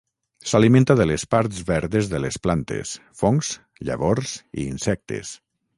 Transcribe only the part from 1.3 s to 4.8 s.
parts verdes de les plantes, fongs, llavors i